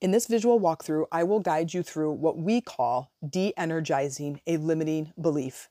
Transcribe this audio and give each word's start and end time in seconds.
In 0.00 0.10
this 0.10 0.26
visual 0.26 0.60
walkthrough, 0.60 1.06
I 1.12 1.24
will 1.24 1.40
guide 1.40 1.72
you 1.72 1.82
through 1.82 2.12
what 2.12 2.36
we 2.36 2.60
call 2.60 3.12
de 3.26 3.52
energizing 3.56 4.40
a 4.46 4.56
limiting 4.56 5.12
belief. 5.20 5.68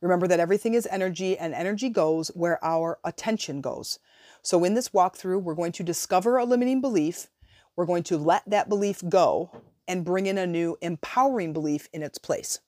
Remember 0.00 0.26
that 0.26 0.40
everything 0.40 0.74
is 0.74 0.88
energy 0.90 1.36
and 1.36 1.54
energy 1.54 1.88
goes 1.88 2.28
where 2.28 2.64
our 2.64 2.98
attention 3.04 3.60
goes. 3.60 3.98
So, 4.42 4.64
in 4.64 4.74
this 4.74 4.90
walkthrough, 4.90 5.42
we're 5.42 5.54
going 5.54 5.72
to 5.72 5.82
discover 5.82 6.38
a 6.38 6.44
limiting 6.44 6.80
belief, 6.80 7.28
we're 7.76 7.86
going 7.86 8.04
to 8.04 8.16
let 8.16 8.48
that 8.48 8.68
belief 8.68 9.02
go 9.08 9.50
and 9.86 10.04
bring 10.04 10.26
in 10.26 10.38
a 10.38 10.46
new 10.46 10.76
empowering 10.80 11.52
belief 11.52 11.88
in 11.92 12.02
its 12.02 12.18
place. 12.18 12.60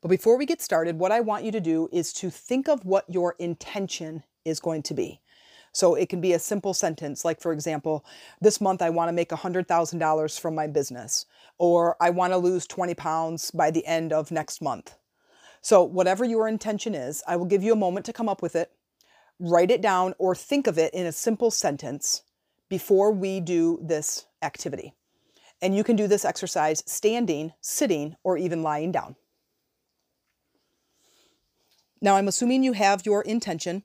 But 0.00 0.08
before 0.08 0.36
we 0.36 0.46
get 0.46 0.62
started, 0.62 0.98
what 0.98 1.12
I 1.12 1.20
want 1.20 1.44
you 1.44 1.52
to 1.52 1.60
do 1.60 1.88
is 1.92 2.12
to 2.14 2.30
think 2.30 2.68
of 2.68 2.84
what 2.84 3.04
your 3.08 3.34
intention 3.38 4.24
is 4.44 4.60
going 4.60 4.82
to 4.84 4.94
be. 4.94 5.20
So 5.76 5.94
it 5.94 6.08
can 6.08 6.22
be 6.22 6.32
a 6.32 6.38
simple 6.38 6.72
sentence, 6.72 7.22
like, 7.22 7.38
for 7.38 7.52
example, 7.52 8.02
this 8.40 8.62
month 8.62 8.80
I 8.80 8.88
want 8.88 9.10
to 9.10 9.12
make 9.12 9.28
$100,000 9.28 10.40
from 10.40 10.54
my 10.54 10.66
business, 10.66 11.26
or 11.58 11.98
I 12.00 12.08
want 12.08 12.32
to 12.32 12.38
lose 12.38 12.66
20 12.66 12.94
pounds 12.94 13.50
by 13.50 13.70
the 13.70 13.84
end 13.84 14.10
of 14.10 14.30
next 14.30 14.62
month. 14.62 14.94
So, 15.60 15.84
whatever 15.84 16.24
your 16.24 16.48
intention 16.48 16.94
is, 16.94 17.22
I 17.28 17.36
will 17.36 17.44
give 17.44 17.62
you 17.62 17.74
a 17.74 17.76
moment 17.76 18.06
to 18.06 18.14
come 18.14 18.26
up 18.26 18.40
with 18.40 18.56
it, 18.56 18.72
write 19.38 19.70
it 19.70 19.82
down, 19.82 20.14
or 20.16 20.34
think 20.34 20.66
of 20.66 20.78
it 20.78 20.94
in 20.94 21.04
a 21.04 21.12
simple 21.12 21.50
sentence 21.50 22.22
before 22.70 23.12
we 23.12 23.38
do 23.38 23.78
this 23.82 24.24
activity. 24.40 24.94
And 25.60 25.76
you 25.76 25.84
can 25.84 25.94
do 25.94 26.08
this 26.08 26.24
exercise 26.24 26.82
standing, 26.86 27.52
sitting, 27.60 28.16
or 28.24 28.38
even 28.38 28.62
lying 28.62 28.92
down. 28.92 29.16
Now, 32.00 32.16
I'm 32.16 32.28
assuming 32.28 32.62
you 32.62 32.72
have 32.72 33.04
your 33.04 33.20
intention 33.20 33.82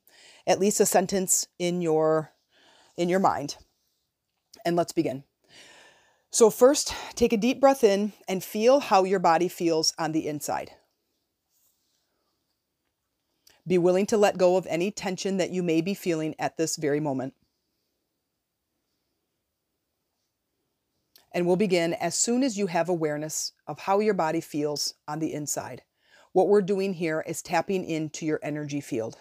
at 0.47 0.59
least 0.59 0.79
a 0.79 0.85
sentence 0.85 1.47
in 1.59 1.81
your 1.81 2.31
in 2.97 3.09
your 3.09 3.19
mind. 3.19 3.57
And 4.65 4.75
let's 4.75 4.91
begin. 4.91 5.23
So 6.31 6.49
first, 6.49 6.95
take 7.15 7.33
a 7.33 7.37
deep 7.37 7.59
breath 7.59 7.83
in 7.83 8.13
and 8.27 8.43
feel 8.43 8.79
how 8.79 9.03
your 9.03 9.19
body 9.19 9.47
feels 9.47 9.93
on 9.97 10.11
the 10.11 10.27
inside. 10.27 10.71
Be 13.67 13.77
willing 13.77 14.05
to 14.07 14.17
let 14.17 14.37
go 14.37 14.55
of 14.55 14.65
any 14.69 14.91
tension 14.91 15.37
that 15.37 15.51
you 15.51 15.61
may 15.61 15.81
be 15.81 15.93
feeling 15.93 16.35
at 16.39 16.57
this 16.57 16.77
very 16.77 16.99
moment. 16.99 17.33
And 21.33 21.45
we'll 21.45 21.55
begin 21.55 21.93
as 21.93 22.15
soon 22.15 22.43
as 22.43 22.57
you 22.57 22.67
have 22.67 22.89
awareness 22.89 23.53
of 23.67 23.79
how 23.79 23.99
your 23.99 24.13
body 24.13 24.41
feels 24.41 24.95
on 25.07 25.19
the 25.19 25.33
inside. 25.33 25.83
What 26.33 26.47
we're 26.47 26.61
doing 26.61 26.93
here 26.93 27.23
is 27.27 27.41
tapping 27.41 27.85
into 27.85 28.25
your 28.25 28.39
energy 28.41 28.81
field. 28.81 29.17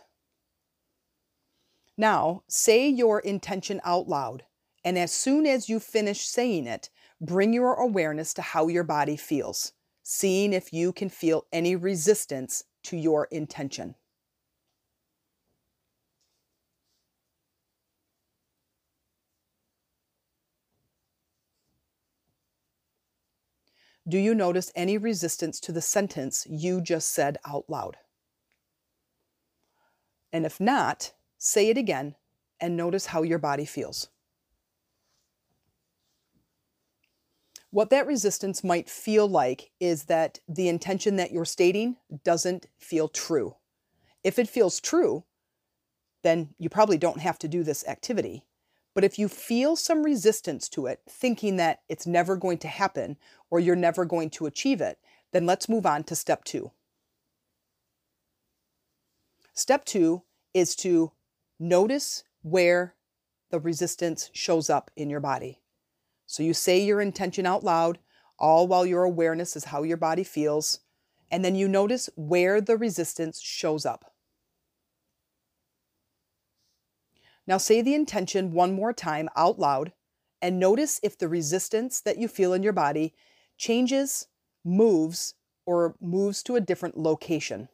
Now, 2.01 2.45
say 2.49 2.89
your 2.89 3.21
intention 3.21 3.79
out 3.85 4.09
loud, 4.09 4.45
and 4.83 4.99
as 4.99 5.13
soon 5.13 5.45
as 5.45 5.69
you 5.69 5.79
finish 5.79 6.27
saying 6.27 6.67
it, 6.67 6.89
bring 7.21 7.53
your 7.53 7.75
awareness 7.75 8.33
to 8.33 8.41
how 8.41 8.69
your 8.69 8.85
body 8.85 9.19
feels, 9.19 9.73
seeing 10.03 10.55
if 10.55 10.73
you 10.73 10.95
can 10.95 11.11
feel 11.11 11.45
any 11.53 11.77
resistance 11.77 12.65
to 12.85 12.97
your 12.97 13.27
intention. 13.27 13.97
Do 24.09 24.17
you 24.17 24.35
notice 24.35 24.73
any 24.75 24.97
resistance 24.97 25.61
to 25.61 25.71
the 25.71 25.83
sentence 25.83 26.47
you 26.49 26.81
just 26.81 27.11
said 27.11 27.37
out 27.47 27.67
loud? 27.69 27.99
And 30.33 30.47
if 30.47 30.59
not, 30.59 31.13
Say 31.43 31.71
it 31.71 31.79
again 31.79 32.17
and 32.61 32.77
notice 32.77 33.07
how 33.07 33.23
your 33.23 33.39
body 33.39 33.65
feels. 33.65 34.09
What 37.71 37.89
that 37.89 38.07
resistance 38.07 38.63
might 38.63 38.91
feel 38.91 39.27
like 39.27 39.71
is 39.81 40.05
that 40.05 40.41
the 40.47 40.69
intention 40.69 41.17
that 41.17 41.33
you're 41.33 41.47
stating 41.47 41.97
doesn't 42.25 42.67
feel 42.79 43.09
true. 43.09 43.57
If 44.23 44.39
it 44.39 44.51
feels 44.51 44.81
true, 44.81 45.25
then 46.23 46.51
you 46.59 46.69
probably 46.69 46.99
don't 46.99 47.21
have 47.21 47.39
to 47.39 47.49
do 47.49 47.63
this 47.63 47.89
activity. 47.89 48.45
But 48.95 49.05
if 49.05 49.19
you 49.19 49.27
feel 49.27 49.77
some 49.77 50.03
resistance 50.03 50.69
to 50.71 50.85
it, 50.87 51.01
thinking 51.09 51.57
that 51.57 51.81
it's 51.89 52.07
never 52.07 52.37
going 52.37 52.59
to 52.59 52.69
happen 52.69 53.17
or 53.49 53.61
you're 53.61 53.77
never 53.77 54.05
going 54.05 54.29
to 54.31 54.45
achieve 54.45 54.83
it, 54.83 54.99
then 55.33 55.47
let's 55.47 55.71
move 55.71 55.87
on 55.87 56.05
to 56.05 56.15
step 56.15 56.45
two. 56.45 56.73
Step 59.55 59.87
two 59.87 60.25
is 60.53 60.77
to 60.77 61.13
Notice 61.63 62.25
where 62.41 62.95
the 63.51 63.61
resistance 63.61 64.31
shows 64.33 64.71
up 64.71 64.91
in 64.97 65.11
your 65.11 65.21
body. 65.21 65.61
So 66.25 66.43
you 66.43 66.55
say 66.55 66.83
your 66.83 67.03
intention 67.03 67.45
out 67.45 67.63
loud, 67.63 67.99
all 68.39 68.67
while 68.67 68.87
your 68.87 69.05
awareness 69.05 69.57
is 69.57 69.65
how 69.65 69.83
your 69.83 69.99
body 69.99 70.25
feels, 70.25 70.81
and 71.31 71.45
then 71.45 71.55
you 71.55 71.69
notice 71.69 72.09
where 72.17 72.63
the 72.63 72.79
resistance 72.79 73.41
shows 73.43 73.85
up. 73.85 74.15
Now 77.47 77.59
say 77.59 77.83
the 77.83 77.95
intention 77.95 78.53
one 78.53 78.73
more 78.73 78.95
time 78.95 79.29
out 79.37 79.59
loud 79.59 79.93
and 80.41 80.59
notice 80.59 80.99
if 81.03 81.19
the 81.19 81.29
resistance 81.29 82.01
that 82.01 82.17
you 82.17 82.27
feel 82.27 82.55
in 82.55 82.63
your 82.63 82.73
body 82.73 83.13
changes, 83.59 84.29
moves, 84.65 85.35
or 85.67 85.95
moves 86.01 86.43
to 86.45 86.57
a 86.57 86.61
different 86.61 86.97
location. 86.97 87.69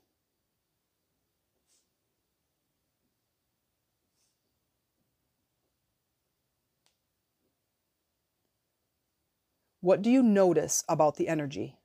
What 9.87 10.03
do 10.03 10.11
you 10.11 10.21
notice 10.21 10.83
about 10.89 11.15
the 11.15 11.29
energy? 11.29 11.77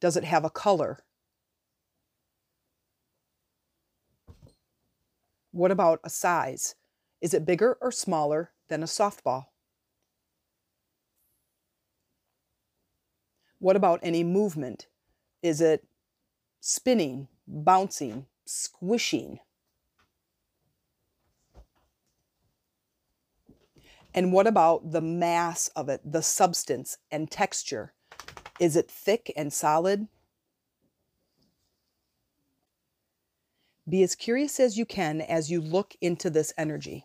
Does 0.00 0.16
it 0.16 0.24
have 0.24 0.42
a 0.42 0.48
color? 0.48 1.00
What 5.50 5.70
about 5.70 6.00
a 6.02 6.08
size? 6.08 6.76
Is 7.20 7.34
it 7.34 7.44
bigger 7.44 7.76
or 7.82 7.92
smaller 7.92 8.52
than 8.68 8.82
a 8.82 8.86
softball? 8.86 9.48
What 13.58 13.76
about 13.76 14.00
any 14.02 14.24
movement? 14.24 14.86
Is 15.42 15.60
it 15.60 15.86
spinning, 16.62 17.28
bouncing, 17.46 18.28
squishing? 18.46 19.40
And 24.16 24.32
what 24.32 24.46
about 24.46 24.92
the 24.92 25.02
mass 25.02 25.68
of 25.76 25.90
it, 25.90 26.00
the 26.02 26.22
substance 26.22 26.96
and 27.12 27.30
texture? 27.30 27.92
Is 28.58 28.74
it 28.74 28.90
thick 28.90 29.30
and 29.36 29.52
solid? 29.52 30.08
Be 33.86 34.02
as 34.02 34.14
curious 34.14 34.58
as 34.58 34.78
you 34.78 34.86
can 34.86 35.20
as 35.20 35.50
you 35.50 35.60
look 35.60 35.94
into 36.00 36.30
this 36.30 36.54
energy. 36.56 37.04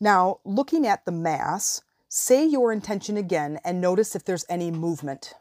Now, 0.00 0.40
looking 0.44 0.86
at 0.86 1.04
the 1.04 1.12
mass, 1.12 1.82
say 2.08 2.44
your 2.44 2.72
intention 2.72 3.18
again 3.18 3.60
and 3.62 3.80
notice 3.80 4.16
if 4.16 4.24
there's 4.24 4.46
any 4.48 4.70
movement. 4.70 5.34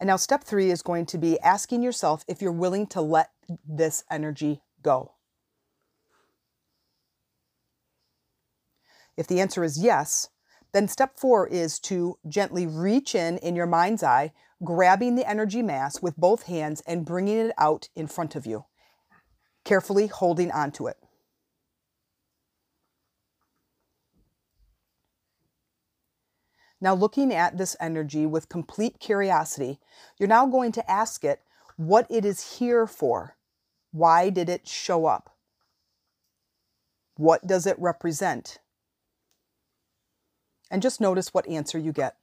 And 0.00 0.06
now 0.06 0.16
step 0.16 0.42
three 0.42 0.70
is 0.70 0.80
going 0.80 1.04
to 1.06 1.18
be 1.18 1.38
asking 1.40 1.82
yourself 1.82 2.24
if 2.26 2.40
you're 2.40 2.50
willing 2.52 2.86
to 2.88 3.02
let 3.02 3.30
this 3.68 4.02
energy 4.10 4.62
go. 4.82 5.12
If 9.16 9.26
the 9.26 9.40
answer 9.40 9.62
is 9.62 9.82
yes, 9.82 10.30
then 10.72 10.88
step 10.88 11.18
four 11.18 11.46
is 11.46 11.78
to 11.80 12.16
gently 12.26 12.66
reach 12.66 13.14
in 13.14 13.36
in 13.38 13.54
your 13.54 13.66
mind's 13.66 14.02
eye, 14.02 14.32
grabbing 14.64 15.16
the 15.16 15.28
energy 15.28 15.60
mass 15.60 16.00
with 16.00 16.16
both 16.16 16.44
hands 16.44 16.82
and 16.86 17.04
bringing 17.04 17.36
it 17.36 17.52
out 17.58 17.90
in 17.94 18.06
front 18.06 18.34
of 18.34 18.46
you, 18.46 18.64
carefully 19.64 20.06
holding 20.06 20.50
onto 20.50 20.88
it. 20.88 20.96
Now, 26.80 26.94
looking 26.94 27.32
at 27.32 27.58
this 27.58 27.76
energy 27.78 28.24
with 28.24 28.48
complete 28.48 28.98
curiosity, 28.98 29.78
you're 30.18 30.28
now 30.28 30.46
going 30.46 30.72
to 30.72 30.90
ask 30.90 31.24
it 31.24 31.42
what 31.76 32.06
it 32.08 32.24
is 32.24 32.58
here 32.58 32.86
for. 32.86 33.36
Why 33.92 34.30
did 34.30 34.48
it 34.48 34.66
show 34.66 35.06
up? 35.06 35.36
What 37.16 37.46
does 37.46 37.66
it 37.66 37.78
represent? 37.78 38.60
And 40.70 40.80
just 40.80 41.00
notice 41.00 41.34
what 41.34 41.48
answer 41.48 41.78
you 41.78 41.92
get. 41.92 42.16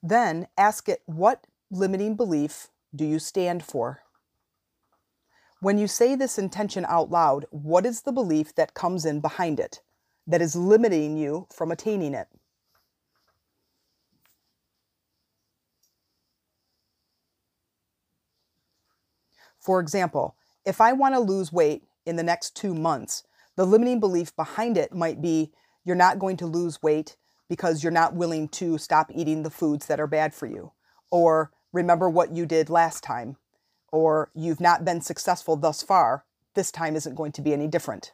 Then 0.00 0.46
ask 0.56 0.88
it, 0.88 1.02
what 1.06 1.48
limiting 1.72 2.14
belief 2.14 2.68
do 2.94 3.04
you 3.04 3.18
stand 3.18 3.64
for? 3.64 4.05
When 5.66 5.78
you 5.78 5.88
say 5.88 6.14
this 6.14 6.38
intention 6.38 6.86
out 6.88 7.10
loud, 7.10 7.46
what 7.50 7.84
is 7.84 8.02
the 8.02 8.12
belief 8.12 8.54
that 8.54 8.74
comes 8.74 9.04
in 9.04 9.20
behind 9.20 9.58
it? 9.58 9.80
that 10.26 10.42
is 10.42 10.56
limiting 10.56 11.16
you 11.16 11.46
from 11.52 11.70
attaining 11.70 12.14
it. 12.14 12.26
For 19.58 19.80
example, 19.80 20.36
if 20.64 20.80
I 20.80 20.92
want 20.92 21.14
to 21.14 21.20
lose 21.20 21.52
weight 21.52 21.84
in 22.04 22.16
the 22.16 22.22
next 22.22 22.54
two 22.54 22.74
months, 22.74 23.24
the 23.56 23.66
limiting 23.66 24.00
belief 24.00 24.34
behind 24.36 24.76
it 24.76 24.92
might 24.92 25.20
be 25.20 25.52
you're 25.84 25.96
not 25.96 26.18
going 26.18 26.36
to 26.38 26.46
lose 26.46 26.82
weight 26.82 27.16
because 27.48 27.82
you're 27.82 27.92
not 27.92 28.14
willing 28.14 28.48
to 28.48 28.78
stop 28.78 29.10
eating 29.14 29.42
the 29.42 29.50
foods 29.50 29.86
that 29.86 30.00
are 30.00 30.06
bad 30.06 30.34
for 30.34 30.46
you. 30.46 30.72
Or 31.10 31.52
remember 31.72 32.10
what 32.10 32.32
you 32.32 32.46
did 32.46 32.68
last 32.70 33.02
time. 33.02 33.36
Or 33.92 34.30
you've 34.34 34.60
not 34.60 34.84
been 34.84 35.00
successful 35.00 35.56
thus 35.56 35.82
far. 35.82 36.24
This 36.54 36.70
time 36.70 36.96
isn't 36.96 37.14
going 37.14 37.32
to 37.32 37.42
be 37.42 37.52
any 37.52 37.66
different. 37.66 38.12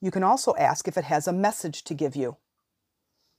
You 0.00 0.10
can 0.10 0.22
also 0.22 0.54
ask 0.56 0.88
if 0.88 0.96
it 0.96 1.04
has 1.04 1.28
a 1.28 1.32
message 1.32 1.84
to 1.84 1.94
give 1.94 2.16
you. 2.16 2.38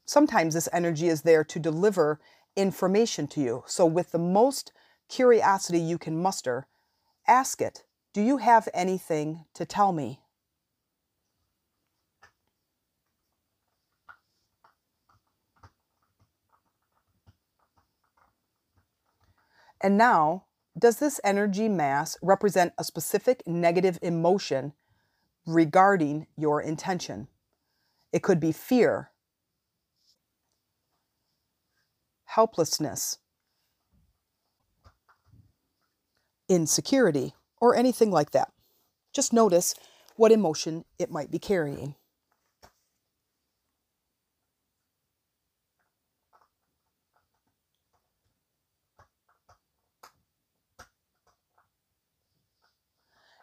Sometimes 0.05 0.53
this 0.53 0.69
energy 0.71 1.07
is 1.07 1.23
there 1.23 1.43
to 1.43 1.59
deliver 1.59 2.19
information 2.55 3.27
to 3.27 3.41
you. 3.41 3.63
So, 3.65 3.85
with 3.85 4.11
the 4.11 4.19
most 4.19 4.71
curiosity 5.09 5.79
you 5.79 5.97
can 5.97 6.21
muster, 6.21 6.67
ask 7.27 7.61
it 7.61 7.83
Do 8.13 8.21
you 8.21 8.37
have 8.37 8.69
anything 8.73 9.45
to 9.55 9.65
tell 9.65 9.91
me? 9.91 10.21
And 19.81 19.97
now, 19.97 20.45
does 20.77 20.99
this 20.99 21.19
energy 21.23 21.67
mass 21.67 22.17
represent 22.21 22.73
a 22.77 22.83
specific 22.83 23.43
negative 23.47 23.97
emotion 24.01 24.73
regarding 25.45 26.27
your 26.37 26.61
intention? 26.61 27.27
It 28.13 28.23
could 28.23 28.39
be 28.39 28.51
fear, 28.51 29.11
helplessness, 32.25 33.17
insecurity, 36.47 37.33
or 37.59 37.75
anything 37.75 38.11
like 38.11 38.31
that. 38.31 38.51
Just 39.13 39.33
notice 39.33 39.73
what 40.15 40.31
emotion 40.31 40.85
it 40.99 41.09
might 41.09 41.31
be 41.31 41.39
carrying. 41.39 41.95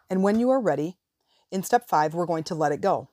And 0.09 0.23
when 0.23 0.39
you 0.39 0.49
are 0.49 0.59
ready, 0.59 0.97
in 1.51 1.63
step 1.63 1.87
five, 1.87 2.13
we're 2.13 2.25
going 2.25 2.43
to 2.45 2.55
let 2.55 2.71
it 2.71 2.81
go. 2.81 3.09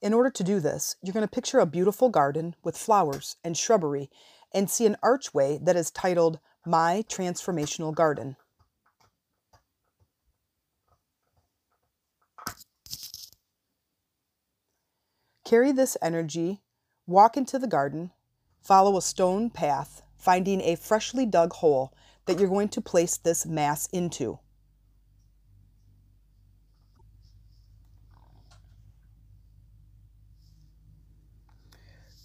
In 0.00 0.14
order 0.14 0.30
to 0.30 0.44
do 0.44 0.60
this, 0.60 0.96
you're 1.02 1.12
going 1.12 1.26
to 1.26 1.30
picture 1.30 1.58
a 1.58 1.66
beautiful 1.66 2.08
garden 2.08 2.54
with 2.62 2.76
flowers 2.76 3.36
and 3.42 3.56
shrubbery 3.56 4.10
and 4.52 4.70
see 4.70 4.86
an 4.86 4.96
archway 5.02 5.58
that 5.62 5.76
is 5.76 5.90
titled 5.90 6.38
My 6.64 7.04
Transformational 7.08 7.94
Garden. 7.94 8.36
Carry 15.44 15.72
this 15.72 15.96
energy, 16.02 16.60
walk 17.06 17.36
into 17.36 17.58
the 17.58 17.66
garden, 17.66 18.10
follow 18.60 18.98
a 18.98 19.02
stone 19.02 19.48
path, 19.50 20.02
finding 20.16 20.60
a 20.60 20.76
freshly 20.76 21.24
dug 21.24 21.54
hole 21.54 21.94
that 22.26 22.38
you're 22.38 22.50
going 22.50 22.68
to 22.68 22.82
place 22.82 23.16
this 23.16 23.46
mass 23.46 23.88
into. 23.92 24.38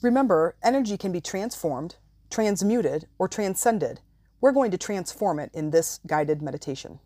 Remember, 0.04 0.56
energy 0.62 0.98
can 0.98 1.12
be 1.12 1.22
transformed 1.22 1.96
transmuted, 2.34 3.08
or 3.20 3.28
transcended. 3.28 4.00
We're 4.42 4.52
going 4.52 4.72
to 4.72 4.78
transform 4.78 5.40
it 5.40 5.52
in 5.54 5.70
this 5.70 6.00
guided 6.08 6.42
meditation. 6.42 7.00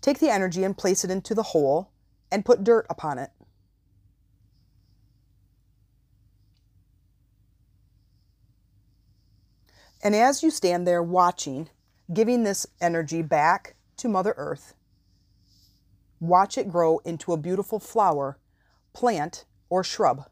Take 0.00 0.20
the 0.20 0.30
energy 0.30 0.62
and 0.62 0.78
place 0.78 1.04
it 1.04 1.10
into 1.10 1.34
the 1.34 1.42
hole 1.42 1.90
and 2.30 2.44
put 2.44 2.62
dirt 2.62 2.86
upon 2.88 3.18
it. 3.18 3.30
And 10.04 10.14
as 10.14 10.42
you 10.42 10.50
stand 10.50 10.86
there 10.86 11.02
watching, 11.02 11.68
giving 12.12 12.44
this 12.44 12.66
energy 12.80 13.22
back 13.22 13.74
to 13.96 14.08
Mother 14.08 14.34
Earth, 14.36 14.74
watch 16.20 16.56
it 16.56 16.70
grow 16.70 16.98
into 16.98 17.32
a 17.32 17.38
beautiful 17.38 17.80
flower, 17.80 18.38
plant, 18.92 19.46
or 19.68 19.82
shrub. 19.82 20.26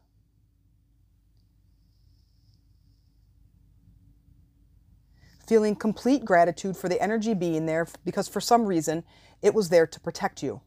Feeling 5.53 5.75
complete 5.75 6.25
gratitude 6.25 6.75
for 6.75 6.89
the 6.89 6.99
energy 6.99 7.35
being 7.35 7.67
there 7.67 7.87
because 8.03 8.27
for 8.27 8.41
some 8.41 8.65
reason 8.65 9.03
it 9.43 9.53
was 9.53 9.69
there 9.69 9.85
to 9.85 9.99
protect 9.99 10.41
you. 10.41 10.59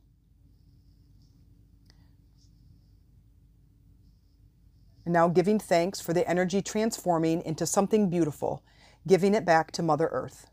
And 5.05 5.12
now 5.12 5.27
giving 5.27 5.59
thanks 5.59 6.00
for 6.00 6.12
the 6.12 6.29
energy 6.31 6.62
transforming 6.62 7.43
into 7.43 7.67
something 7.67 8.09
beautiful, 8.09 8.62
giving 9.09 9.35
it 9.35 9.44
back 9.44 9.73
to 9.73 9.83
Mother 9.83 10.06
Earth. 10.12 10.47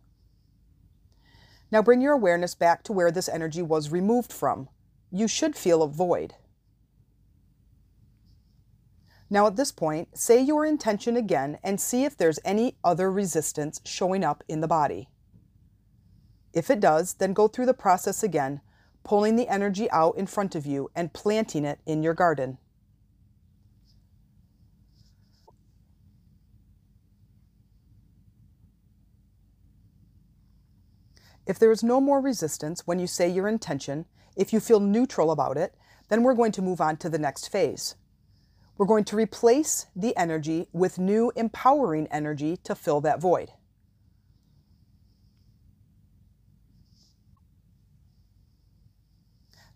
Now 1.72 1.84
bring 1.84 2.02
your 2.02 2.14
awareness 2.14 2.56
back 2.56 2.82
to 2.86 2.92
where 2.92 3.12
this 3.12 3.30
energy 3.30 3.62
was 3.62 3.92
removed 3.92 4.34
from. 4.34 4.68
You 5.12 5.28
should 5.28 5.56
feel 5.56 5.84
a 5.84 5.88
void. 5.88 6.34
Now 9.30 9.48
at 9.48 9.56
this 9.56 9.72
point, 9.72 10.18
say 10.18 10.42
your 10.42 10.66
intention 10.66 11.18
again 11.18 11.58
and 11.64 11.82
see 11.82 12.06
if 12.06 12.16
there's 12.16 12.40
any 12.46 12.78
other 12.84 13.12
resistance 13.12 13.82
showing 13.84 14.24
up 14.24 14.44
in 14.48 14.62
the 14.62 14.68
body. 14.68 15.10
If 16.54 16.70
it 16.70 16.80
does, 16.80 17.16
then 17.16 17.34
go 17.34 17.48
through 17.48 17.66
the 17.66 17.74
process 17.74 18.22
again, 18.22 18.62
pulling 19.04 19.36
the 19.36 19.48
energy 19.48 19.90
out 19.90 20.18
in 20.18 20.28
front 20.28 20.56
of 20.56 20.66
you 20.66 20.92
and 20.96 21.14
planting 21.14 21.66
it 21.66 21.80
in 21.86 22.04
your 22.04 22.14
garden. 22.14 22.60
If 31.46 31.60
there 31.60 31.72
is 31.72 31.84
no 31.84 32.00
more 32.00 32.22
resistance 32.22 32.88
when 32.88 33.00
you 33.00 33.08
say 33.08 33.28
your 33.28 33.48
intention, 33.48 34.06
if 34.36 34.54
you 34.54 34.60
feel 34.60 34.80
neutral 34.80 35.32
about 35.32 35.58
it, 35.58 35.76
then 36.10 36.24
we're 36.24 36.36
going 36.36 36.54
to 36.54 36.62
move 36.62 36.80
on 36.80 36.98
to 36.98 37.10
the 37.10 37.18
next 37.18 37.52
phase. 37.52 37.96
We're 38.84 38.88
going 38.88 39.06
to 39.06 39.16
replace 39.16 39.86
the 39.96 40.14
energy 40.18 40.68
with 40.74 41.00
new 41.00 41.32
empowering 41.38 42.06
energy 42.08 42.58
to 42.66 42.76
fill 42.76 43.00
that 43.00 43.22
void. 43.22 43.54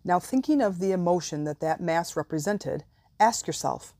Now, 0.04 0.20
thinking 0.20 0.60
of 0.60 0.78
the 0.78 0.92
emotion 0.92 1.44
that 1.44 1.60
that 1.60 1.80
mass 1.80 2.16
represented, 2.16 2.84
ask 3.18 3.46
yourself, 3.46 3.94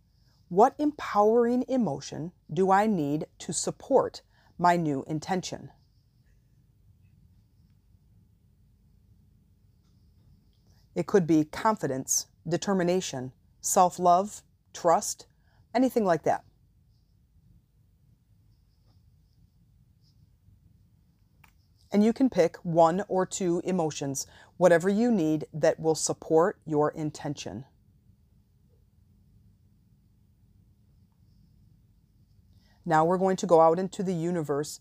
what 0.50 0.74
empowering 0.78 1.64
emotion 1.68 2.32
do 2.52 2.70
I 2.70 2.86
need 2.86 3.28
to 3.38 3.54
support 3.54 4.20
my 4.58 4.76
new 4.76 5.06
intention? 5.06 5.70
It 10.94 11.06
could 11.06 11.26
be 11.26 11.46
confidence, 11.46 12.26
determination, 12.46 13.32
self 13.62 13.98
love, 13.98 14.42
trust, 14.72 15.26
anything 15.74 16.04
like 16.04 16.22
that. 16.24 16.44
And 21.90 22.04
you 22.04 22.12
can 22.12 22.28
pick 22.28 22.56
one 22.56 23.02
or 23.08 23.24
two 23.24 23.62
emotions, 23.64 24.26
whatever 24.58 24.88
you 24.88 25.10
need 25.10 25.46
that 25.54 25.80
will 25.80 25.94
support 25.94 26.58
your 26.66 26.90
intention. 26.90 27.64
Now 32.84 33.04
we're 33.04 33.18
going 33.18 33.36
to 33.36 33.46
go 33.46 33.60
out 33.60 33.78
into 33.78 34.02
the 34.02 34.14
universe 34.14 34.80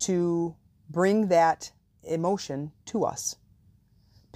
to 0.00 0.56
bring 0.90 1.28
that 1.28 1.72
emotion 2.02 2.72
to 2.86 3.04
us. 3.04 3.36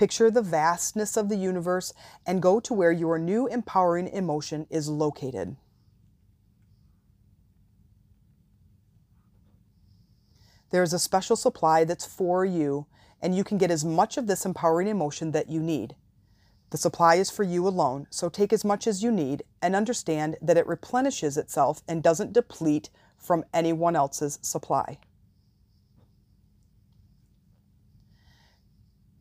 Picture 0.00 0.30
the 0.30 0.40
vastness 0.40 1.14
of 1.14 1.28
the 1.28 1.36
universe 1.36 1.92
and 2.26 2.40
go 2.40 2.58
to 2.58 2.72
where 2.72 2.90
your 2.90 3.18
new 3.18 3.46
empowering 3.46 4.08
emotion 4.08 4.66
is 4.70 4.88
located. 4.88 5.56
There's 10.70 10.94
a 10.94 10.98
special 10.98 11.36
supply 11.36 11.84
that's 11.84 12.06
for 12.06 12.46
you, 12.46 12.86
and 13.20 13.36
you 13.36 13.44
can 13.44 13.58
get 13.58 13.70
as 13.70 13.84
much 13.84 14.16
of 14.16 14.26
this 14.26 14.46
empowering 14.46 14.88
emotion 14.88 15.32
that 15.32 15.50
you 15.50 15.60
need. 15.60 15.96
The 16.70 16.78
supply 16.78 17.16
is 17.16 17.28
for 17.28 17.42
you 17.42 17.68
alone, 17.68 18.06
so 18.08 18.30
take 18.30 18.54
as 18.54 18.64
much 18.64 18.86
as 18.86 19.02
you 19.02 19.12
need 19.12 19.42
and 19.60 19.76
understand 19.76 20.38
that 20.40 20.56
it 20.56 20.66
replenishes 20.66 21.36
itself 21.36 21.82
and 21.86 22.02
doesn't 22.02 22.32
deplete 22.32 22.88
from 23.18 23.44
anyone 23.52 23.96
else's 23.96 24.38
supply. 24.40 24.96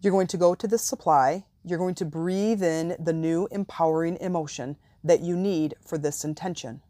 You're 0.02 0.14
going 0.14 0.28
to 0.28 0.38
go 0.38 0.56
to 0.56 0.68
this 0.68 0.84
supply. 0.84 1.46
You're 1.64 1.78
going 1.78 1.96
to 1.96 2.06
breathe 2.06 2.64
in 2.64 2.96
the 3.00 3.14
new 3.14 3.48
empowering 3.52 4.18
emotion 4.22 4.78
that 5.04 5.22
you 5.22 5.36
need 5.36 5.76
for 5.86 5.98
this 5.98 6.24
intention. 6.24 6.82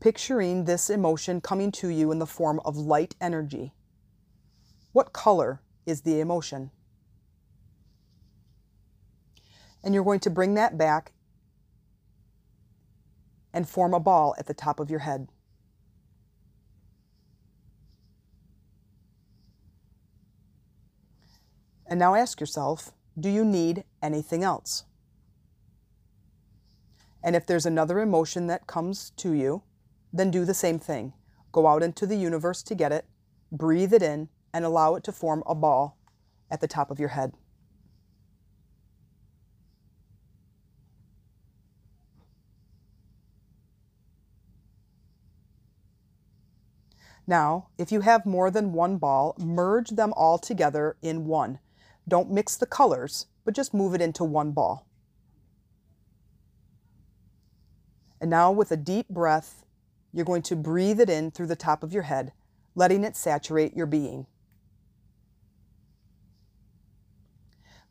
Picturing 0.00 0.64
this 0.64 0.90
emotion 0.90 1.40
coming 1.40 1.72
to 1.72 1.88
you 1.88 2.12
in 2.12 2.18
the 2.18 2.26
form 2.26 2.60
of 2.64 2.76
light 2.76 3.14
energy. 3.20 3.72
What 4.92 5.12
color 5.12 5.62
is 5.86 6.02
the 6.02 6.20
emotion? 6.20 6.70
And 9.82 9.94
you're 9.94 10.04
going 10.04 10.20
to 10.20 10.30
bring 10.30 10.54
that 10.54 10.76
back 10.76 11.12
and 13.52 13.68
form 13.68 13.94
a 13.94 14.00
ball 14.00 14.34
at 14.36 14.46
the 14.46 14.54
top 14.54 14.80
of 14.80 14.90
your 14.90 15.00
head. 15.00 15.28
And 21.94 22.00
now 22.00 22.16
ask 22.16 22.40
yourself 22.40 22.90
do 23.16 23.28
you 23.28 23.44
need 23.44 23.84
anything 24.02 24.42
else? 24.42 24.82
And 27.22 27.36
if 27.36 27.46
there's 27.46 27.66
another 27.66 28.00
emotion 28.00 28.48
that 28.48 28.66
comes 28.66 29.10
to 29.10 29.32
you, 29.32 29.62
then 30.12 30.32
do 30.32 30.44
the 30.44 30.54
same 30.54 30.80
thing. 30.80 31.12
Go 31.52 31.68
out 31.68 31.84
into 31.84 32.04
the 32.04 32.16
universe 32.16 32.64
to 32.64 32.74
get 32.74 32.90
it, 32.90 33.04
breathe 33.52 33.92
it 33.92 34.02
in, 34.02 34.28
and 34.52 34.64
allow 34.64 34.96
it 34.96 35.04
to 35.04 35.12
form 35.12 35.44
a 35.46 35.54
ball 35.54 35.96
at 36.50 36.60
the 36.60 36.66
top 36.66 36.90
of 36.90 36.98
your 36.98 37.10
head. 37.10 37.34
Now, 47.24 47.68
if 47.78 47.92
you 47.92 48.00
have 48.00 48.26
more 48.26 48.50
than 48.50 48.72
one 48.72 48.96
ball, 48.96 49.36
merge 49.38 49.90
them 49.90 50.12
all 50.16 50.38
together 50.38 50.96
in 51.00 51.26
one. 51.26 51.60
Don't 52.06 52.30
mix 52.30 52.56
the 52.56 52.66
colors, 52.66 53.26
but 53.44 53.54
just 53.54 53.74
move 53.74 53.94
it 53.94 54.00
into 54.00 54.24
one 54.24 54.52
ball. 54.52 54.86
And 58.20 58.30
now 58.30 58.52
with 58.52 58.70
a 58.70 58.76
deep 58.76 59.08
breath, 59.08 59.64
you're 60.12 60.24
going 60.24 60.42
to 60.42 60.56
breathe 60.56 61.00
it 61.00 61.10
in 61.10 61.30
through 61.30 61.48
the 61.48 61.56
top 61.56 61.82
of 61.82 61.92
your 61.92 62.04
head, 62.04 62.32
letting 62.74 63.04
it 63.04 63.16
saturate 63.16 63.76
your 63.76 63.86
being. 63.86 64.26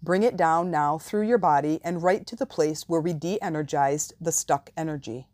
Bring 0.01 0.23
it 0.23 0.35
down 0.35 0.69
now 0.69 0.97
through 0.97 1.27
your 1.27 1.37
body 1.37 1.79
and 1.83 2.03
right 2.03 2.27
to 2.27 2.35
the 2.35 2.45
place 2.45 2.89
where 2.89 2.99
we 2.99 3.13
de 3.13 3.41
energized 3.41 4.13
the 4.19 4.31
stuck 4.31 4.69
energy. 4.75 5.27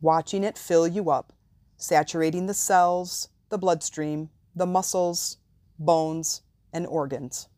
Watching 0.00 0.42
it 0.42 0.56
fill 0.56 0.86
you 0.86 1.10
up, 1.10 1.32
saturating 1.76 2.46
the 2.46 2.54
cells, 2.54 3.28
the 3.50 3.58
bloodstream, 3.58 4.30
the 4.56 4.66
muscles, 4.66 5.38
bones, 5.78 6.42
and 6.74 6.86
organs. 6.88 7.48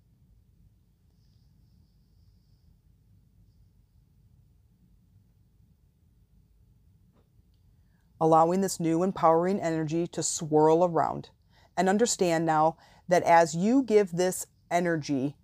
Allowing 8.21 8.61
this 8.61 8.79
new 8.79 9.03
empowering 9.03 9.61
energy 9.61 10.07
to 10.09 10.23
swirl 10.23 10.85
around. 10.85 11.31
And 11.77 11.89
understand 11.89 12.47
now 12.47 12.77
that 13.09 13.23
as 13.25 13.55
you 13.55 13.83
give 13.83 14.13
this 14.13 14.47
energy 14.71 15.37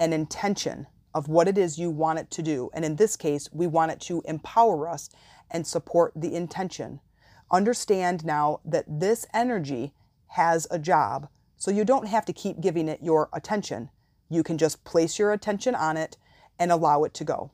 an 0.00 0.12
intention 0.12 0.86
of 1.14 1.28
what 1.28 1.48
it 1.48 1.58
is 1.58 1.78
you 1.78 1.90
want 1.90 2.18
it 2.18 2.30
to 2.30 2.42
do, 2.42 2.70
and 2.72 2.84
in 2.84 2.96
this 2.96 3.16
case, 3.16 3.48
we 3.52 3.66
want 3.66 3.92
it 3.92 4.00
to 4.00 4.22
empower 4.24 4.88
us 4.88 5.10
and 5.50 5.66
support 5.66 6.12
the 6.14 6.34
intention. 6.34 7.00
Understand 7.50 8.24
now 8.24 8.60
that 8.64 8.84
this 8.88 9.26
energy 9.32 9.94
has 10.28 10.66
a 10.70 10.78
job 10.78 11.28
so 11.58 11.70
you 11.72 11.84
don't 11.84 12.06
have 12.06 12.24
to 12.24 12.32
keep 12.32 12.60
giving 12.60 12.88
it 12.88 13.02
your 13.02 13.28
attention. 13.32 13.90
You 14.30 14.42
can 14.42 14.56
just 14.56 14.84
place 14.84 15.18
your 15.18 15.32
attention 15.32 15.74
on 15.74 15.96
it 15.96 16.16
and 16.58 16.70
allow 16.70 17.02
it 17.04 17.12
to 17.14 17.24
go. 17.24 17.50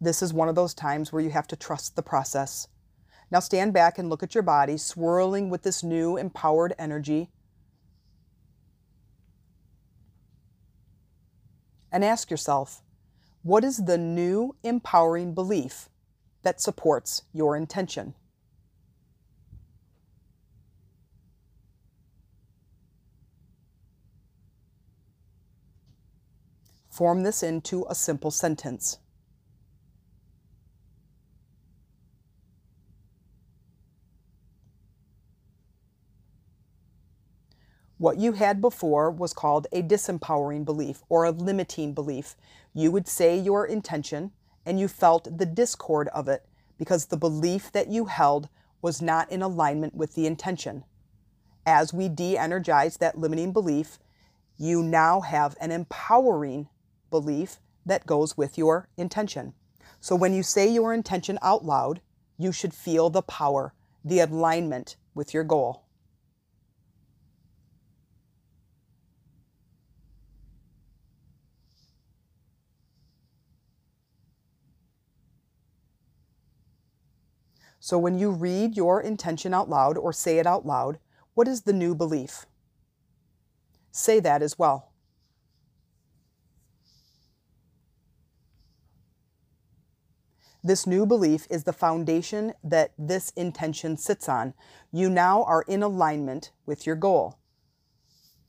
This 0.00 0.20
is 0.20 0.34
one 0.34 0.48
of 0.48 0.56
those 0.56 0.74
times 0.74 1.12
where 1.12 1.22
you 1.22 1.30
have 1.30 1.46
to 1.48 1.56
trust 1.56 1.96
the 1.96 2.02
process. 2.02 2.68
Now 3.30 3.40
stand 3.40 3.72
back 3.72 3.98
and 3.98 4.10
look 4.10 4.22
at 4.22 4.34
your 4.34 4.42
body 4.42 4.76
swirling 4.76 5.48
with 5.48 5.62
this 5.62 5.82
new 5.82 6.16
empowered 6.16 6.74
energy. 6.78 7.30
And 11.90 12.04
ask 12.04 12.30
yourself, 12.30 12.82
what 13.42 13.64
is 13.64 13.84
the 13.84 13.98
new 13.98 14.56
empowering 14.62 15.34
belief 15.34 15.88
that 16.42 16.60
supports 16.60 17.22
your 17.32 17.56
intention? 17.56 18.14
Form 26.92 27.22
this 27.22 27.42
into 27.42 27.86
a 27.88 27.94
simple 27.94 28.30
sentence. 28.30 28.98
What 37.96 38.18
you 38.18 38.32
had 38.32 38.60
before 38.60 39.10
was 39.10 39.32
called 39.32 39.68
a 39.72 39.82
disempowering 39.82 40.66
belief 40.66 41.02
or 41.08 41.24
a 41.24 41.30
limiting 41.30 41.94
belief. 41.94 42.36
You 42.74 42.90
would 42.90 43.08
say 43.08 43.38
your 43.38 43.64
intention 43.64 44.32
and 44.66 44.78
you 44.78 44.86
felt 44.86 45.38
the 45.38 45.46
discord 45.46 46.08
of 46.08 46.28
it 46.28 46.44
because 46.76 47.06
the 47.06 47.16
belief 47.16 47.72
that 47.72 47.88
you 47.88 48.04
held 48.04 48.50
was 48.82 49.00
not 49.00 49.32
in 49.32 49.40
alignment 49.40 49.94
with 49.94 50.14
the 50.14 50.26
intention. 50.26 50.84
As 51.64 51.94
we 51.94 52.10
de 52.10 52.36
energize 52.36 52.98
that 52.98 53.18
limiting 53.18 53.54
belief, 53.54 53.98
you 54.58 54.82
now 54.82 55.22
have 55.22 55.56
an 55.58 55.70
empowering 55.70 56.68
belief 57.12 57.60
that 57.86 58.06
goes 58.06 58.36
with 58.36 58.58
your 58.58 58.88
intention. 58.96 59.54
So 60.00 60.16
when 60.16 60.34
you 60.34 60.42
say 60.42 60.68
your 60.68 60.92
intention 60.92 61.38
out 61.42 61.64
loud, 61.64 62.00
you 62.36 62.50
should 62.50 62.74
feel 62.74 63.08
the 63.08 63.22
power, 63.22 63.72
the 64.04 64.18
alignment 64.18 64.96
with 65.14 65.32
your 65.32 65.44
goal. 65.44 65.84
So 77.78 77.98
when 77.98 78.16
you 78.16 78.30
read 78.30 78.76
your 78.76 79.00
intention 79.00 79.52
out 79.52 79.68
loud 79.68 79.98
or 79.98 80.12
say 80.12 80.38
it 80.38 80.46
out 80.46 80.64
loud, 80.64 80.98
what 81.34 81.48
is 81.48 81.62
the 81.62 81.72
new 81.72 81.94
belief? 81.94 82.46
Say 83.90 84.20
that 84.20 84.40
as 84.40 84.58
well. 84.58 84.91
This 90.64 90.86
new 90.86 91.06
belief 91.06 91.48
is 91.50 91.64
the 91.64 91.72
foundation 91.72 92.52
that 92.62 92.92
this 92.96 93.30
intention 93.30 93.96
sits 93.96 94.28
on. 94.28 94.54
You 94.92 95.10
now 95.10 95.42
are 95.42 95.62
in 95.62 95.82
alignment 95.82 96.52
with 96.66 96.86
your 96.86 96.94
goal. 96.94 97.38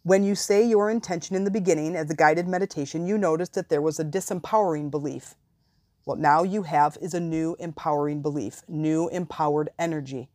When 0.03 0.23
you 0.23 0.35
say 0.35 0.63
your 0.63 0.91
intention 0.91 1.35
in 1.35 1.43
the 1.43 1.49
beginning 1.49 1.95
as 1.95 2.11
a 2.11 2.15
guided 2.15 2.47
meditation, 2.47 3.07
you 3.07 3.17
noticed 3.17 3.55
that 3.55 3.69
there 3.69 3.81
was 3.81 3.99
a 3.99 4.05
disempowering 4.05 4.91
belief. 4.91 5.35
What 6.03 6.19
now 6.19 6.43
you 6.43 6.63
have 6.63 6.97
is 7.01 7.15
a 7.15 7.19
new 7.19 7.55
empowering 7.57 8.21
belief, 8.21 8.61
new 8.67 9.07
empowered 9.07 9.69
energy. 9.79 10.29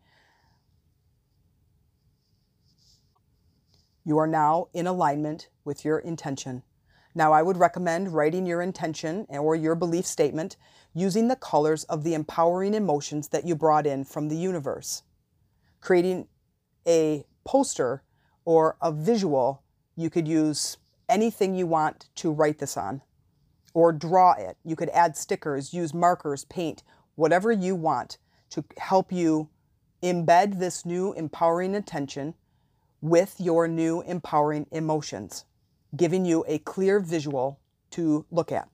You 4.04 4.18
are 4.18 4.26
now 4.26 4.68
in 4.72 4.86
alignment 4.86 5.48
with 5.64 5.84
your 5.84 5.98
intention. 5.98 6.62
Now, 7.14 7.32
I 7.32 7.42
would 7.42 7.56
recommend 7.56 8.14
writing 8.14 8.46
your 8.46 8.62
intention 8.62 9.26
or 9.28 9.54
your 9.54 9.74
belief 9.74 10.06
statement 10.06 10.56
using 10.98 11.28
the 11.28 11.36
colors 11.36 11.84
of 11.84 12.04
the 12.04 12.14
empowering 12.14 12.74
emotions 12.74 13.28
that 13.28 13.46
you 13.46 13.54
brought 13.54 13.86
in 13.86 14.04
from 14.04 14.28
the 14.28 14.36
universe. 14.36 15.02
Creating 15.80 16.26
a 16.86 17.24
poster 17.44 18.02
or 18.44 18.76
a 18.82 18.90
visual, 18.90 19.62
you 19.96 20.10
could 20.10 20.26
use 20.26 20.76
anything 21.08 21.54
you 21.54 21.66
want 21.66 22.08
to 22.14 22.32
write 22.32 22.58
this 22.58 22.76
on 22.76 23.02
or 23.74 23.92
draw 23.92 24.32
it. 24.32 24.56
You 24.64 24.76
could 24.76 24.88
add 24.90 25.16
stickers, 25.16 25.72
use 25.72 25.94
markers, 25.94 26.44
paint, 26.44 26.82
whatever 27.14 27.52
you 27.52 27.74
want 27.74 28.18
to 28.50 28.64
help 28.78 29.12
you 29.12 29.48
embed 30.02 30.58
this 30.58 30.86
new 30.86 31.12
empowering 31.12 31.74
intention 31.74 32.34
with 33.00 33.36
your 33.38 33.68
new 33.68 34.00
empowering 34.02 34.66
emotions, 34.72 35.44
giving 35.96 36.24
you 36.24 36.44
a 36.48 36.58
clear 36.58 36.98
visual 37.00 37.60
to 37.90 38.24
look 38.30 38.50
at 38.50 38.68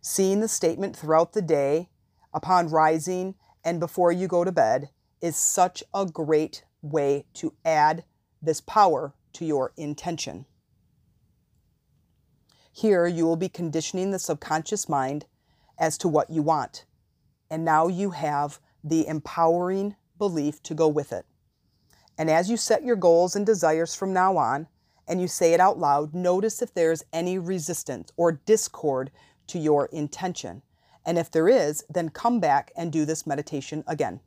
seeing 0.00 0.40
the 0.40 0.48
statement 0.48 0.96
throughout 0.96 1.32
the 1.32 1.42
day, 1.42 1.88
upon 2.32 2.68
rising, 2.68 3.34
and 3.64 3.80
before 3.80 4.12
you 4.12 4.26
go 4.26 4.44
to 4.44 4.52
bed 4.52 4.90
is 5.20 5.36
such 5.36 5.82
a 5.92 6.06
great 6.06 6.64
way 6.82 7.24
to 7.34 7.54
add 7.64 8.04
this 8.40 8.60
power 8.60 9.12
to 9.34 9.44
your 9.44 9.72
intention. 9.76 10.46
Here, 12.72 13.06
you 13.06 13.26
will 13.26 13.36
be 13.36 13.48
conditioning 13.48 14.10
the 14.10 14.18
subconscious 14.18 14.88
mind 14.88 15.26
as 15.78 15.98
to 15.98 16.08
what 16.08 16.30
you 16.30 16.42
want. 16.42 16.86
And 17.50 17.64
now 17.64 17.88
you 17.88 18.10
have 18.10 18.60
the 18.82 19.06
empowering 19.06 19.96
belief 20.18 20.62
to 20.62 20.74
go 20.74 20.88
with 20.88 21.12
it. 21.12 21.26
And 22.16 22.30
as 22.30 22.50
you 22.50 22.56
set 22.56 22.84
your 22.84 22.96
goals 22.96 23.34
and 23.34 23.44
desires 23.44 23.94
from 23.94 24.12
now 24.12 24.36
on, 24.36 24.68
and 25.08 25.20
you 25.20 25.26
say 25.26 25.52
it 25.52 25.60
out 25.60 25.78
loud, 25.78 26.14
notice 26.14 26.62
if 26.62 26.72
there's 26.72 27.04
any 27.12 27.38
resistance 27.38 28.12
or 28.16 28.32
discord 28.32 29.10
to 29.50 29.58
your 29.58 29.86
intention. 29.86 30.62
And 31.04 31.18
if 31.18 31.30
there 31.30 31.48
is, 31.48 31.84
then 31.88 32.10
come 32.10 32.40
back 32.40 32.72
and 32.76 32.92
do 32.92 33.04
this 33.04 33.26
meditation 33.26 33.84
again. 33.86 34.20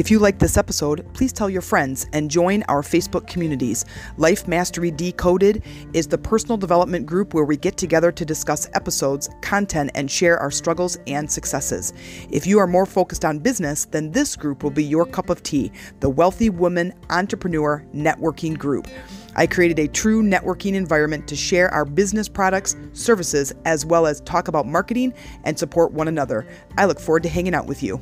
If 0.00 0.10
you 0.10 0.18
like 0.18 0.38
this 0.38 0.56
episode, 0.56 1.06
please 1.12 1.30
tell 1.30 1.50
your 1.50 1.60
friends 1.60 2.06
and 2.14 2.30
join 2.30 2.62
our 2.70 2.80
Facebook 2.80 3.26
communities. 3.26 3.84
Life 4.16 4.48
Mastery 4.48 4.90
Decoded 4.90 5.62
is 5.92 6.06
the 6.06 6.16
personal 6.16 6.56
development 6.56 7.04
group 7.04 7.34
where 7.34 7.44
we 7.44 7.58
get 7.58 7.76
together 7.76 8.10
to 8.10 8.24
discuss 8.24 8.66
episodes, 8.72 9.28
content, 9.42 9.90
and 9.94 10.10
share 10.10 10.38
our 10.38 10.50
struggles 10.50 10.96
and 11.06 11.30
successes. 11.30 11.92
If 12.30 12.46
you 12.46 12.58
are 12.58 12.66
more 12.66 12.86
focused 12.86 13.26
on 13.26 13.40
business, 13.40 13.84
then 13.84 14.10
this 14.10 14.36
group 14.36 14.62
will 14.62 14.70
be 14.70 14.82
your 14.82 15.04
cup 15.04 15.28
of 15.28 15.42
tea 15.42 15.70
the 16.00 16.08
Wealthy 16.08 16.48
Woman 16.48 16.94
Entrepreneur 17.10 17.84
Networking 17.94 18.56
Group. 18.56 18.88
I 19.36 19.46
created 19.46 19.78
a 19.80 19.86
true 19.86 20.22
networking 20.22 20.76
environment 20.76 21.28
to 21.28 21.36
share 21.36 21.68
our 21.74 21.84
business 21.84 22.26
products, 22.26 22.74
services, 22.94 23.52
as 23.66 23.84
well 23.84 24.06
as 24.06 24.22
talk 24.22 24.48
about 24.48 24.66
marketing 24.66 25.12
and 25.44 25.58
support 25.58 25.92
one 25.92 26.08
another. 26.08 26.46
I 26.78 26.86
look 26.86 26.98
forward 26.98 27.22
to 27.24 27.28
hanging 27.28 27.54
out 27.54 27.66
with 27.66 27.82
you. 27.82 28.00